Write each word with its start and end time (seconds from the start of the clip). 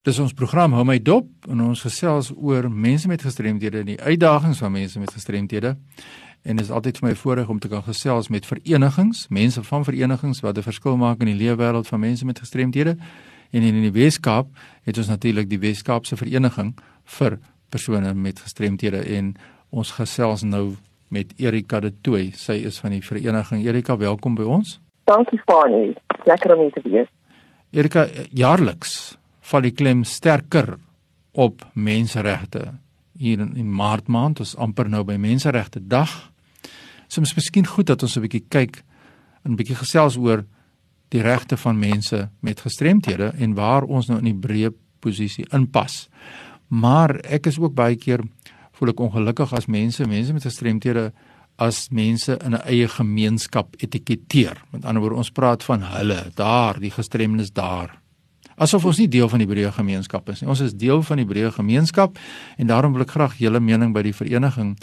Dis 0.00 0.16
ons 0.16 0.32
program 0.32 0.72
Hou 0.72 0.80
my 0.88 0.94
dop 1.04 1.26
en 1.52 1.58
ons 1.60 1.80
gesels 1.84 2.30
oor 2.32 2.70
mense 2.72 3.04
met 3.08 3.20
gestremdhede 3.20 3.82
en 3.82 3.88
die 3.90 3.98
uitdagings 4.00 4.62
van 4.62 4.72
mense 4.72 4.96
met 4.96 5.10
gestremdhede. 5.12 5.74
En 6.40 6.56
dit 6.56 6.64
is 6.64 6.70
altyd 6.72 6.96
vir 7.02 7.06
my 7.10 7.12
voorreg 7.20 7.50
om 7.52 7.58
te 7.60 7.68
kan 7.68 7.84
gesels 7.84 8.30
met 8.32 8.48
verenigings, 8.48 9.26
mense 9.28 9.60
van 9.66 9.84
verenigings 9.84 10.40
wat 10.40 10.56
'n 10.56 10.64
verskil 10.64 10.96
maak 10.96 11.20
in 11.20 11.28
die 11.28 11.36
leefwêreld 11.36 11.86
van 11.86 12.00
mense 12.00 12.24
met 12.24 12.38
gestremdhede. 12.38 12.96
En 13.52 13.62
in 13.62 13.82
die 13.82 13.92
Weskaap 13.92 14.48
het 14.88 14.98
ons 14.98 15.08
natuurlik 15.08 15.50
die 15.50 15.58
Weskaapse 15.58 16.16
vereniging 16.16 16.74
vir 17.04 17.38
persone 17.68 18.14
met 18.14 18.40
gestremdhede 18.40 19.04
en 19.04 19.34
ons 19.70 19.90
gesels 19.90 20.42
nou 20.42 20.76
met 21.08 21.34
Erika 21.36 21.80
de 21.80 21.92
Tooy. 22.00 22.30
Sy 22.34 22.52
is 22.52 22.78
van 22.78 22.90
die 22.90 23.04
vereniging. 23.04 23.66
Erika, 23.66 23.96
welkom 23.96 24.34
by 24.34 24.42
ons. 24.42 24.80
Dankie 25.04 25.40
Fanie. 25.44 25.94
Lekker 26.24 26.56
om 26.56 26.60
hier 26.60 26.72
te 26.72 26.88
wees. 26.88 27.08
Erika, 27.70 28.08
jaarliks 28.30 29.19
val 29.50 29.66
die 29.66 29.74
klem 29.74 30.04
sterker 30.06 30.76
op 31.32 31.64
menseregte. 31.74 32.74
Hier 33.18 33.40
in, 33.42 33.54
in 33.58 33.70
Maart 33.74 34.08
maand 34.08 34.40
is 34.44 34.54
amper 34.56 34.88
nou 34.90 35.02
by 35.06 35.16
Menseregte 35.20 35.82
Dag. 35.82 36.12
Soms 37.10 37.34
miskien 37.34 37.66
goed 37.66 37.90
dat 37.90 38.02
ons 38.02 38.16
'n 38.16 38.22
bietjie 38.22 38.46
kyk 38.48 38.82
en 39.44 39.52
'n 39.52 39.56
bietjie 39.56 39.76
gesels 39.76 40.16
oor 40.16 40.44
die 41.10 41.22
regte 41.22 41.56
van 41.56 41.78
mense 41.78 42.30
met 42.40 42.60
gestremthede 42.60 43.32
en 43.38 43.54
waar 43.54 43.82
ons 43.82 44.06
nou 44.06 44.18
in 44.18 44.30
die 44.30 44.40
breë 44.46 44.72
posisie 45.00 45.46
inpas. 45.52 46.08
Maar 46.68 47.18
ek 47.24 47.46
is 47.46 47.58
ook 47.58 47.74
baie 47.74 47.96
keer 47.96 48.20
voel 48.72 48.88
ek 48.88 49.00
ongelukkig 49.00 49.52
as 49.52 49.66
mense, 49.66 50.06
mense 50.06 50.32
met 50.32 50.42
gestremthede 50.42 51.12
as 51.58 51.88
mense 51.90 52.38
in 52.44 52.54
'n 52.54 52.62
eie 52.66 52.88
gemeenskap 52.88 53.74
etiketeer. 53.76 54.62
Met 54.72 54.84
ander 54.84 55.02
woorde, 55.02 55.16
ons 55.16 55.30
praat 55.30 55.64
van 55.64 55.82
hulle, 55.82 56.30
daar, 56.34 56.80
die 56.80 56.90
gestremdes 56.90 57.52
daar 57.52 57.99
asof 58.60 58.84
ons 58.84 58.98
nie 59.00 59.08
deel 59.08 59.28
van 59.32 59.40
die 59.40 59.46
Hebreë 59.48 59.72
gemeenskap 59.72 60.28
is 60.28 60.42
nie. 60.42 60.50
Ons 60.52 60.60
is 60.64 60.74
deel 60.76 61.00
van 61.06 61.20
die 61.20 61.24
Hebreë 61.24 61.52
gemeenskap 61.56 62.18
en 62.60 62.68
daarom 62.68 62.92
wil 62.96 63.06
ek 63.06 63.14
graag 63.16 63.38
julle 63.40 63.60
mening 63.60 63.94
by 63.96 64.04
die 64.04 64.16
vereniging 64.16 64.74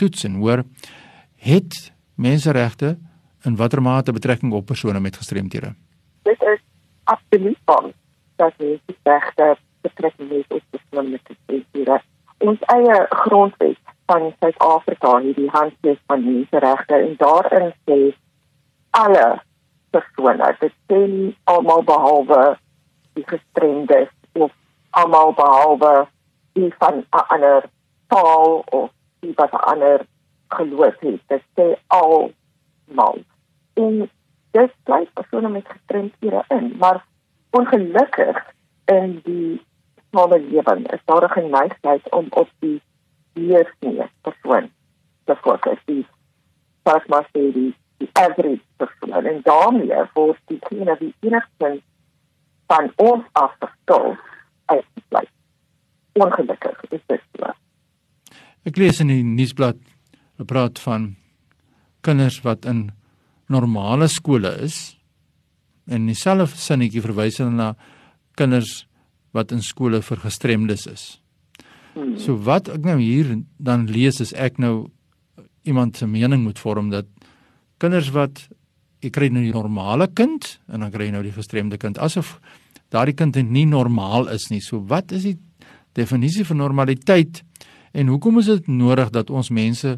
toets 0.00 0.24
en 0.28 0.40
hoor 0.40 0.64
het 1.44 1.76
menseregte 2.16 2.96
in 3.44 3.56
watter 3.60 3.82
mate 3.84 4.14
betrekking 4.16 4.54
op 4.56 4.66
persone 4.72 5.00
met 5.00 5.16
gestremthede. 5.20 5.74
Dit 6.24 6.42
is 6.42 6.62
absoluut 7.04 7.58
van 7.68 7.92
dat 8.40 8.56
menseregte 8.58 9.56
betrekking 9.84 10.32
het 10.32 10.52
op 10.58 10.62
persone 10.70 11.08
met 11.08 11.20
gestremthede. 11.28 12.00
Ons 12.38 12.68
eie 12.72 13.00
grondwet 13.10 13.80
van 14.06 14.30
Suid-Afrika 14.40 15.16
het 15.20 15.36
die 15.36 15.50
handves 15.52 16.00
van 16.06 16.24
menseregte 16.24 16.94
en 16.94 17.14
daarin 17.20 17.72
sê 17.84 17.98
alle 18.96 19.26
persone, 19.92 20.54
dit 20.60 20.74
sê 20.88 21.00
almal 21.44 21.84
behalwe 21.84 22.56
die 23.16 23.24
gestremdes 23.26 24.12
of 24.32 24.52
almal 24.90 25.32
behalwe 25.36 26.06
die 26.56 26.72
van 26.78 26.96
'n 26.98 27.24
ander 27.34 27.64
taal 28.12 28.62
of 28.80 28.90
die 29.20 29.32
wat 29.36 29.52
'n 29.52 29.66
ander 29.72 30.06
geloof 30.48 30.96
het. 31.00 31.20
Dit 31.26 31.42
sê 31.56 31.66
almal. 31.86 33.18
En 33.74 34.10
dit 34.50 34.72
bly 34.82 35.08
persone 35.14 35.48
met 35.48 35.68
gestremdhede 35.68 36.44
in, 36.48 36.76
maar 36.78 37.04
ongelukkig 37.50 38.36
in 38.84 39.20
die 39.24 39.60
samelewing 40.12 40.92
is 40.92 41.00
daar 41.04 41.24
'n 41.24 41.36
geneigtheid 41.38 42.12
om 42.12 42.26
op 42.30 42.48
die 42.58 42.82
eerste 43.34 44.08
persoon 44.20 44.70
te 45.24 45.36
fokus. 45.36 45.78
Die 45.84 46.06
first 46.84 47.08
must 47.08 47.32
be 47.32 47.52
die, 47.52 47.74
average 48.12 48.60
persoon. 48.76 49.24
En 49.24 49.40
daarmee 49.42 50.04
word 50.12 50.38
die 50.44 50.58
kinders 50.58 50.98
die 50.98 51.14
enigste 51.20 51.80
van 52.70 52.90
ons 52.96 53.24
af 53.32 53.54
verskil 53.62 54.16
uitgesluit. 54.66 55.32
Ongelukkig 56.12 56.82
is 56.90 57.02
dit 57.06 57.22
so. 57.36 57.52
Ek 58.66 58.80
lees 58.80 59.00
in 59.00 59.12
die 59.12 59.22
nuusblad 59.22 59.78
'n 60.38 60.44
praat 60.44 60.78
van 60.78 61.16
kinders 62.00 62.42
wat 62.42 62.64
in 62.64 62.90
normale 63.48 64.08
skole 64.08 64.50
is 64.62 64.96
en 65.86 66.06
dieselfde 66.06 66.58
sinnetjie 66.58 67.02
verwys 67.02 67.38
hulle 67.38 67.54
na 67.54 67.74
kinders 68.34 68.86
wat 69.32 69.52
in 69.52 69.62
skole 69.62 70.02
vir 70.02 70.16
gestremdes 70.16 70.86
is. 70.86 71.04
Hmm. 71.94 72.18
So 72.18 72.36
wat 72.36 72.68
ek 72.68 72.84
nou 72.84 72.98
hier 73.00 73.42
dan 73.58 73.86
lees 73.86 74.20
is 74.20 74.32
ek 74.32 74.58
nou 74.58 74.90
iemand 75.64 75.96
se 75.96 76.06
mening 76.06 76.42
moet 76.42 76.58
vorm 76.58 76.90
dat 76.90 77.06
kinders 77.78 78.10
wat 78.14 78.48
jy 79.06 79.12
kry 79.14 79.30
nou 79.32 79.42
die 79.44 79.54
normale 79.54 80.08
kind 80.12 80.56
en 80.66 80.82
dan 80.84 80.92
kry 80.94 81.08
jy 81.08 81.14
nou 81.14 81.22
die 81.26 81.34
gestremde 81.34 81.78
kind 81.78 81.98
asof 82.02 82.36
daardie 82.94 83.16
kind 83.18 83.36
nie 83.50 83.66
normaal 83.66 84.28
is 84.34 84.48
nie. 84.50 84.60
So 84.62 84.82
wat 84.90 85.12
is 85.12 85.26
die 85.26 85.36
definisie 85.96 86.44
van 86.46 86.60
normaliteit 86.62 87.42
en 87.96 88.12
hoekom 88.12 88.38
is 88.42 88.50
dit 88.50 88.68
nodig 88.68 89.10
dat 89.14 89.30
ons 89.30 89.50
mense 89.50 89.96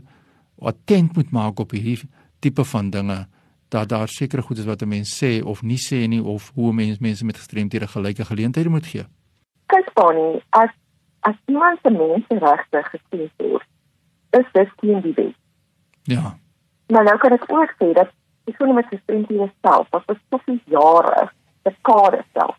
attent 0.59 1.17
moet 1.17 1.31
maak 1.35 1.61
op 1.61 1.75
hierdie 1.77 2.09
tipe 2.43 2.65
van 2.65 2.91
dinge 2.91 3.27
dat 3.69 3.91
daar 3.93 4.09
sekere 4.09 4.43
goed 4.43 4.59
is 4.59 4.65
wat 4.65 4.83
'n 4.83 4.89
mens 4.89 5.11
sê 5.23 5.43
of 5.45 5.63
nie 5.63 5.79
sê 5.79 6.09
nie 6.09 6.23
of 6.23 6.53
hoe 6.55 6.73
mense 6.73 6.99
mense 7.01 7.25
met 7.25 7.37
gestremdhede 7.37 7.87
gelyke 7.87 8.25
geleenthede 8.25 8.69
moet 8.69 8.87
gee. 8.87 9.05
Kyk 9.67 9.93
Bonnie, 9.95 10.43
as 10.51 10.71
as 11.21 11.35
iemand 11.47 11.79
se 11.83 11.91
menseregte 11.91 12.83
gesien 12.83 13.31
word, 13.37 13.67
is 14.31 14.47
dit 14.53 14.69
teen 14.81 15.01
die 15.01 15.13
wet. 15.15 15.35
Ja. 16.03 16.39
Maar 16.87 17.05
nou 17.05 17.19
kan 17.19 17.33
ek 17.33 17.45
ook 17.53 17.75
sê 17.79 17.93
dat 17.93 18.09
persone 18.49 18.73
met 18.73 18.87
gestremdhede 18.93 19.51
self 19.63 19.89
wat 19.95 20.07
vir 20.09 20.21
soveel 20.31 20.61
jare 20.75 21.29
dekades 21.69 22.25
self 22.33 22.57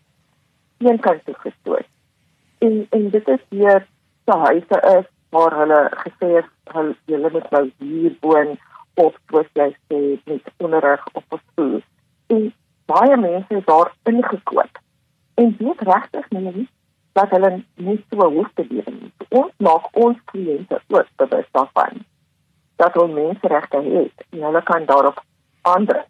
een 0.79 0.99
kant 0.99 1.25
toe 1.25 1.35
gestoot. 1.45 1.87
En 2.65 2.87
en 2.89 3.09
dit 3.09 3.27
is 3.27 3.43
hier 3.49 3.87
se 4.25 4.37
huise 4.37 4.81
is 4.97 5.07
waar 5.29 5.55
hulle 5.61 5.79
gesê 6.03 6.29
het 6.35 6.49
hulle 6.73 6.95
hulle 7.05 7.31
moet 7.31 7.49
nou 7.55 7.63
hier 7.77 8.15
woon 8.21 8.57
of 9.03 9.15
soos 9.31 9.49
jy 9.59 9.69
sê 9.87 10.01
met 10.25 10.51
onderrig 10.57 11.07
of 11.13 11.23
vervoer. 11.29 11.81
En 12.27 12.53
baie 12.85 13.17
mense 13.17 13.55
is 13.61 13.65
daar 13.65 13.93
ingekoop. 14.03 14.83
En 15.33 15.55
dit 15.57 15.81
regtig 15.91 16.29
nie 16.29 16.67
dat 17.17 17.29
hulle 17.35 17.51
nie 17.75 17.97
so 18.09 18.29
hoef 18.35 18.49
te 18.53 18.65
lewe 18.69 18.93
nie. 18.99 19.11
Ons 19.29 19.53
maak 19.57 19.89
ons 20.05 20.17
kliënte 20.31 20.81
ook 20.87 21.09
bewus 21.21 21.49
daarvan 21.51 22.05
dat 22.79 22.93
hulle 22.93 23.13
menseregte 23.13 23.81
het 23.83 24.25
en 24.29 24.45
hulle 24.47 24.63
kan 24.63 24.85
daarop 24.85 25.23
ander. 25.73 26.03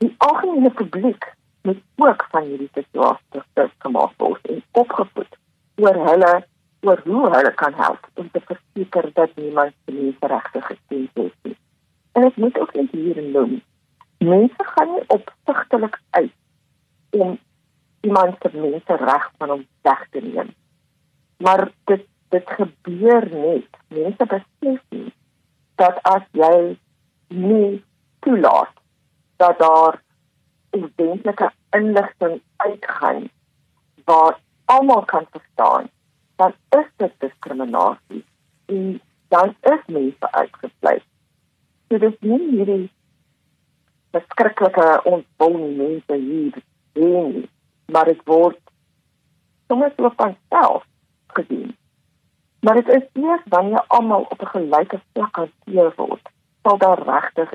Die 0.00 0.14
algemene 0.18 0.70
publiek 0.70 1.26
moet 1.62 1.82
ook 1.96 2.26
van 2.30 2.46
hierdie 2.48 2.70
situasie 2.72 3.42
gemaak 3.84 4.12
word 4.16 4.46
en 4.52 4.62
opgevoed 4.82 5.38
oor 5.80 5.98
hulle 6.08 6.32
oor 6.88 7.00
hoe 7.04 7.24
hulle 7.34 7.52
kan 7.62 7.74
help 7.76 8.06
om 8.14 8.30
te 8.32 8.40
verseker 8.50 9.10
dat 9.14 9.34
niemand 9.36 9.74
se 9.84 9.94
menseregte 9.96 10.62
gesteen 10.68 11.08
word 11.14 11.34
nie. 11.48 11.56
En 12.12 12.24
ek 12.28 12.36
moet 12.36 12.58
ook 12.58 12.72
net 12.74 12.94
hier 12.96 13.22
noem, 13.22 13.58
mense 14.18 14.68
gaan 14.74 14.94
nie 14.94 15.04
opsigtelik 15.16 16.00
uit 16.10 16.32
om 17.10 17.36
iemand 18.00 18.40
se 18.40 18.52
mensereg 18.56 19.28
van 19.38 19.54
hom 19.56 19.66
weg 19.88 20.06
te 20.10 20.24
neem. 20.24 20.54
Maar 21.44 21.68
dit 21.84 22.06
dit 22.30 22.50
gebeur 22.50 23.24
net. 23.30 23.78
Mense 23.88 24.26
besef 24.32 24.82
nie 24.94 25.08
dat 25.80 25.98
as 26.06 26.26
jy 26.36 26.76
nie 27.30 27.84
toelaat 28.20 28.72
dat 29.36 29.58
daar 29.58 30.02
eventlike 30.70 31.52
inligting 31.70 32.40
uitgaan 32.56 33.30
wat 34.04 34.38
almal 34.64 35.04
kan 35.04 35.26
verstaan, 35.30 35.90
dan 36.36 36.54
is 36.68 36.86
dit 36.96 37.12
diskriminasie 37.18 38.24
en 38.66 39.00
dan 39.28 39.54
is 39.60 39.82
mense 39.86 40.32
uitgesluit. 40.32 41.04
So 41.88 41.98
dis 41.98 42.16
nie 42.20 42.50
hierdie 42.50 42.90
beskrikkelike 44.10 45.00
ontbonmense 45.04 46.14
hier 46.14 46.62
nie, 46.92 47.48
maar 47.86 48.04
dit 48.04 48.22
word 48.24 48.58
soms 49.70 49.96
ook 49.96 50.14
van 50.16 50.36
self 50.48 50.84
gedoen. 51.26 51.76
Maar 52.60 52.74
dit 52.74 52.88
is 52.88 53.22
eers 53.22 53.42
wanneer 53.44 53.84
almal 53.86 54.26
op 54.28 54.42
'n 54.42 54.52
gelyke 54.54 55.00
vlak 55.12 55.36
hanteer 55.36 55.92
word, 55.96 56.28
sal 56.62 56.78
daar 56.78 57.02
regtig 57.06 57.52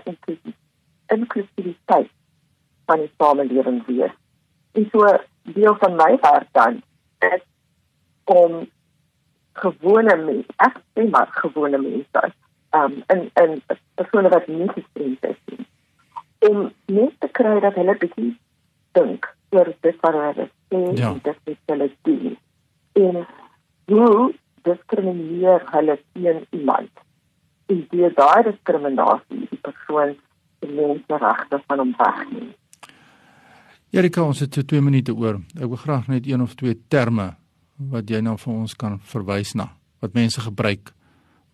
inklusiwiteit 1.07 2.12
van 2.86 3.00
die 3.00 3.12
samelewing 3.18 3.86
wees. 3.86 4.16
En 4.72 4.88
so 4.92 5.18
deel 5.42 5.75
van 5.75 5.96
my 5.96 6.18
werk 6.22 6.48
dan 6.52 6.81
is 7.19 7.42
om 8.24 8.66
gewone 9.54 10.16
mense, 10.16 10.54
ek 10.57 10.81
sê 10.94 11.06
maar 11.10 11.30
gewone 11.42 11.78
mense, 11.78 12.24
um 12.75 13.04
in 13.13 13.30
in 13.44 13.62
persone 13.96 14.30
wat 14.34 14.48
nie 14.48 14.69
gestremd 14.74 15.25
is 15.30 15.40
nie. 15.51 15.68
Om 16.50 16.72
net 16.86 17.13
te 17.19 17.30
kry 17.40 17.60
dat 17.63 17.78
hulle 17.80 17.96
bietjie 18.01 18.34
dink 18.98 19.30
oor 19.56 19.72
dit 19.88 20.01
wat 20.01 20.19
hulle 20.19 20.50
sê 20.50 20.81
ja. 21.00 21.12
en 21.12 21.22
dit 21.24 21.40
wat 21.51 21.74
hulle 21.74 21.90
doen. 22.10 22.38
En 23.06 23.25
hoe 23.94 24.34
diskrimineer 24.68 25.63
hulle 25.72 26.00
teen 26.13 26.46
iemand? 26.50 27.05
En 27.71 27.81
die 27.91 28.12
daai 28.17 28.44
diskriminasie 28.45 29.47
die 29.50 29.62
persoon 29.62 30.13
se 30.59 30.69
menseregte 30.69 31.62
van 31.67 31.81
hom 31.81 31.95
wegneem. 31.97 32.53
Erika, 33.95 34.23
ons 34.23 34.41
het 34.44 34.57
2 34.67 34.81
minute 34.81 35.13
oor. 35.15 35.39
Ek 35.56 35.69
wil 35.71 35.79
graag 35.79 36.09
net 36.12 36.27
een 36.27 36.41
of 36.44 36.56
twee 36.59 36.75
terme 36.91 37.35
wat 37.77 38.09
jy 38.09 38.19
nou 38.23 38.35
vir 38.39 38.53
ons 38.53 38.75
kan 38.75 39.00
verwys 39.00 39.53
na 39.56 39.69
wat 40.03 40.15
mense 40.15 40.41
gebruik 40.41 40.91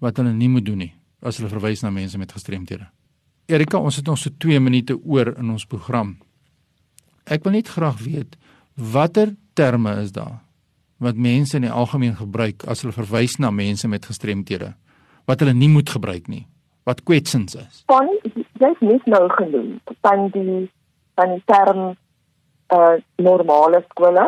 wat 0.02 0.18
hulle 0.18 0.34
nie 0.34 0.50
moet 0.50 0.66
doen 0.66 0.82
nie 0.86 0.94
as 1.22 1.38
hulle 1.38 1.52
verwys 1.52 1.84
na 1.86 1.92
mense 1.94 2.18
met 2.18 2.34
gestremthede. 2.34 2.88
Erika, 3.52 3.78
ons 3.78 4.00
het 4.00 4.08
nog 4.10 4.18
so 4.18 4.34
2 4.38 4.60
minute 4.60 4.96
oor 4.98 5.36
in 5.38 5.50
ons 5.54 5.66
program. 5.70 6.16
Ek 7.26 7.44
wil 7.46 7.60
net 7.60 7.70
graag 7.70 8.02
weet 8.02 8.38
watter 8.74 9.36
terme 9.54 9.94
is 10.02 10.14
daar 10.16 10.40
wat 11.02 11.18
mense 11.18 11.58
in 11.58 11.66
die 11.66 11.74
algemeen 11.74 12.16
gebruik 12.18 12.66
as 12.70 12.82
hulle 12.82 12.94
verwys 12.94 13.38
na 13.42 13.52
mense 13.52 13.88
met 13.90 14.06
gestremthede 14.06 14.74
wat 15.26 15.40
hulle 15.40 15.54
nie 15.54 15.70
moet 15.70 15.90
gebruik 15.90 16.28
nie 16.28 16.46
wat 16.84 17.04
kwetsends 17.04 17.56
is. 17.56 17.84
Van 17.86 18.10
jy's 18.60 18.80
net 18.80 19.06
nou 19.06 19.26
genoem 19.38 19.80
van 20.02 20.30
die 20.34 20.70
van 21.20 21.36
die 21.36 21.44
term 21.46 21.82
uh 22.74 22.98
normale 23.22 23.84
skole 23.90 24.26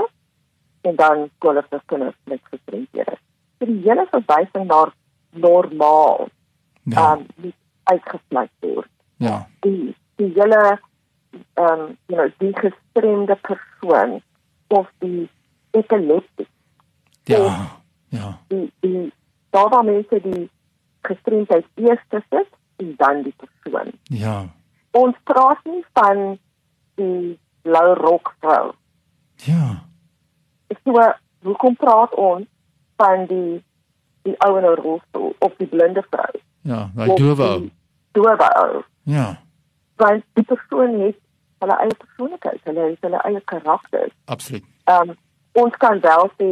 en 0.82 0.96
dan 1.00 1.28
skole 1.38 1.64
vir 1.70 1.82
kinders 1.86 2.18
met 2.30 2.42
gestremthede. 2.52 3.18
So 3.58 3.66
die 3.66 3.82
hele 3.86 4.06
verwysing 4.12 4.68
na 4.68 4.82
normaal 5.32 6.28
ja. 6.84 7.14
um 7.14 7.54
uitgesluit 7.84 8.52
word. 8.60 8.92
Ja. 9.18 9.46
Die 9.66 9.96
die 10.22 10.32
hele 10.38 10.80
um 11.58 11.98
you 12.08 12.18
know 12.18 12.30
die 12.38 12.54
gestremde 12.60 13.40
persoon 13.50 14.20
of 14.68 14.90
die 15.00 15.30
epileptiek. 15.72 16.50
Ja. 17.24 17.80
Ja. 18.10 18.38
Die 18.48 18.70
die 18.80 19.12
daar 19.50 19.70
waar 19.70 19.86
mense 19.86 20.20
die 20.22 20.50
gestremdheid 21.08 21.66
eers 21.76 22.04
sit 22.10 22.50
en 22.82 22.94
dan 22.98 23.22
die 23.24 23.34
persoon. 23.38 23.92
Ja. 24.04 24.48
Ons 24.92 25.18
praat 25.24 25.60
nie 25.64 25.84
van 25.94 26.40
die 26.96 27.40
blou 27.62 27.94
rok 28.00 28.34
vrou. 28.40 28.74
Ja. 29.48 29.84
Ek 30.68 30.80
sê 30.84 31.14
hoekom 31.44 31.76
praat 31.76 32.14
ons 32.16 32.48
van 33.02 33.26
die 33.32 33.62
die 34.24 34.36
ou 34.48 34.58
in 34.58 34.66
'n 34.66 34.76
rolstoel 34.80 35.36
of 35.40 35.56
die 35.58 35.68
blinde 35.68 36.04
vrou? 36.10 36.34
Ja, 36.62 36.90
daai 36.96 37.16
dowe 37.16 37.44
ou. 37.44 37.70
Dowe 38.12 38.50
ou. 38.56 38.84
Ja. 39.04 39.40
Want 39.96 40.24
die 40.34 40.44
persoon 40.44 41.00
het 41.00 41.18
hulle 41.60 41.78
eie 41.80 41.96
persoonlikheid, 41.96 42.62
hulle 42.64 42.80
het 42.90 43.02
hulle 43.02 43.22
eie 43.28 43.42
karakter. 43.42 44.12
Absoluut. 44.26 44.64
Ehm 44.84 45.10
um, 45.10 45.18
ons 45.52 45.76
kan 45.78 46.00
wel 46.00 46.32
sê 46.38 46.50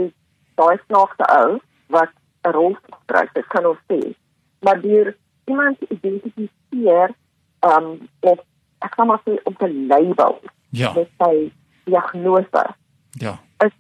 daai 0.56 0.78
snaakse 0.86 1.26
ou 1.40 1.60
wat 1.88 2.12
'n 2.44 2.52
rolstoel 2.52 2.98
gebruik, 3.00 3.34
dit 3.34 3.48
kan 3.48 3.66
ons 3.66 3.80
sê 3.88 4.16
maar 4.62 4.82
deur 4.82 5.16
iemand 5.46 5.80
te 5.80 5.86
identifiseer 5.90 7.14
um 7.60 8.08
of 8.20 8.40
ek 8.80 8.96
kan 8.96 9.08
maar 9.08 9.22
sê 9.26 9.38
op 9.44 9.62
'n 9.62 9.88
label 9.88 10.40
ja. 10.70 10.94
met 10.94 11.10
sy 11.18 11.52
diagnose. 11.84 12.66
Ja. 13.12 13.40
Is 13.58 13.76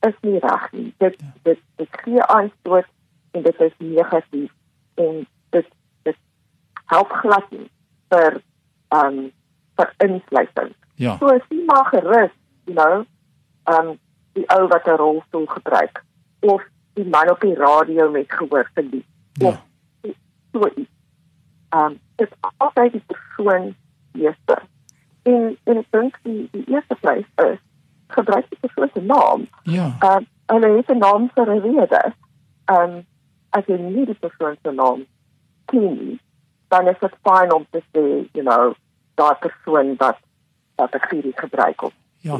is 0.00 0.14
nie 0.20 0.38
reg 0.38 0.72
nie. 0.72 0.94
Dit 0.98 1.16
ja. 1.18 1.32
dit 1.42 1.58
dit 1.76 1.88
gee 1.90 2.22
aanstoot 2.22 2.88
en 3.30 3.42
dit 3.42 3.60
is 3.60 3.72
negatief 3.78 4.52
en 4.94 5.26
dit 5.50 5.66
dit 6.02 6.16
help 6.84 7.12
glad 7.12 7.50
nie 7.50 7.70
vir 8.08 8.40
um 8.88 9.32
vir 9.76 9.94
insluiting. 9.96 10.74
Ja. 10.94 11.16
So 11.16 11.26
as 11.26 11.42
jy 11.48 11.64
maar 11.64 11.84
gerus 11.84 12.34
you 12.64 12.76
know 12.76 13.04
um 13.76 13.98
die 14.32 14.48
ou 14.48 14.66
wat 14.68 14.86
'n 14.86 14.96
rolstoel 14.96 15.46
gebruik 15.46 16.04
of 16.40 16.62
die 16.94 17.08
man 17.08 17.30
op 17.30 17.40
die 17.40 17.54
radio 17.54 18.10
met 18.10 18.32
gehoor 18.32 18.70
verlies 18.74 19.08
ja. 19.32 19.48
of 19.48 19.56
so 20.56 20.70
iets. 20.74 20.90
Um 21.70 21.98
dit 22.16 22.30
is 22.30 22.50
altyd 22.56 22.92
die 22.92 23.04
persoon 23.06 23.74
eerste. 24.12 24.58
En 25.22 25.56
en 25.64 25.82
ek 25.82 25.90
dink 25.90 26.18
die 26.22 26.48
die 26.52 26.64
eerste 26.66 26.96
plek 27.00 27.26
is 27.44 27.58
gebruik 28.14 28.48
die 28.48 28.58
persoon 28.60 28.90
se 28.94 29.02
naam. 29.02 29.48
Ja. 29.62 29.90
Um 30.00 30.26
hulle 30.46 30.76
het 30.76 30.90
'n 30.90 30.98
naam 30.98 31.30
vir 31.34 31.50
'n 31.54 31.60
rede. 31.60 32.02
Um 32.76 33.04
as 33.50 33.66
jy 33.66 33.78
nie 33.80 34.06
die 34.06 34.20
persoon 34.20 34.56
se 34.62 34.70
naam 34.70 35.06
ken, 35.66 36.20
dan 36.68 36.88
is 36.88 36.98
dit 37.00 37.14
fyn 37.22 37.52
om 37.52 37.66
te 37.70 37.82
sê, 37.92 38.04
you 38.32 38.44
know, 38.44 38.74
daardie 39.14 39.50
persoon 39.50 39.94
wat 39.96 40.18
wat 40.76 40.94
ek 40.94 41.10
hierdie 41.10 41.36
gebruik 41.36 41.82
op. 41.82 41.92
Ja. 42.20 42.38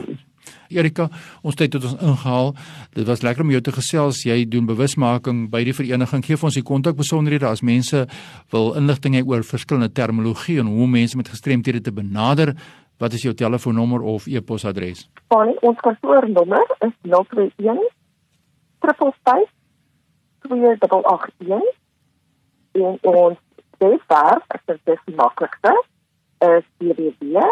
Erika, 0.69 1.09
ons 1.43 1.55
tyd 1.55 1.75
het 1.77 1.85
ons 1.85 1.97
ingehaal. 2.01 2.55
Dit 2.97 3.07
was 3.07 3.23
lekker 3.23 3.45
om 3.45 3.51
jou 3.51 3.61
te 3.61 3.75
gesels. 3.75 4.23
Jy 4.27 4.45
doen 4.51 4.67
bewusmaking 4.67 5.47
by 5.53 5.63
die 5.67 5.75
vereniging. 5.77 6.25
Geef 6.25 6.45
ons 6.47 6.57
die 6.59 6.65
kontakbesonderhede 6.67 7.49
as 7.49 7.63
mense 7.63 8.07
wil 8.55 8.73
inligting 8.79 9.17
hê 9.19 9.23
oor 9.27 9.45
verskillende 9.47 9.93
terminologie 9.93 10.59
en 10.63 10.71
hoe 10.73 10.89
mense 10.91 11.17
met 11.17 11.31
gestremthede 11.31 11.81
te 11.81 11.93
benader. 11.95 12.55
Wat 12.99 13.13
is 13.13 13.27
jou 13.27 13.35
telefoonnommer 13.37 14.01
of 14.01 14.27
e-posadres? 14.27 15.07
Ons 15.29 15.81
kantoornommer 15.85 16.65
is 16.87 16.95
021 17.05 17.83
355 18.81 19.51
2881. 20.49 21.75
En 22.77 22.99
ons 23.03 23.39
webwerf, 23.79 24.43
dink 24.49 24.81
dit 24.85 24.97
is 24.97 25.07
die 25.07 25.17
maklikste, 25.17 25.73
is 26.45 26.65
www 26.81 27.45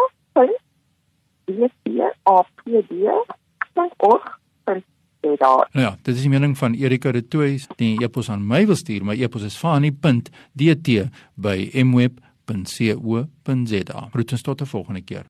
www.apd.org.za. 3.75 5.67
Ja, 5.71 5.97
dit 6.01 6.15
is 6.15 6.21
die 6.21 6.29
mening 6.29 6.57
van 6.57 6.73
Erika 6.73 7.11
de 7.11 7.27
Tooys. 7.27 7.67
Die 7.79 8.03
e-pos 8.03 8.29
aan 8.29 8.47
my 8.47 8.65
wil 8.65 8.75
stuur, 8.75 9.05
my 9.05 9.15
e-pos 9.21 9.43
is 9.47 9.57
fani.dt 9.57 10.89
by 11.33 11.69
mweb.co.za. 11.83 13.19
Groetens 14.11 14.41
tot 14.41 14.61
'n 14.61 14.65
volgende 14.65 15.01
keer. 15.01 15.23